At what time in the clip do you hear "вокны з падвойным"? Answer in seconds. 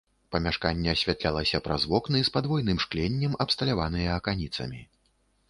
1.91-2.81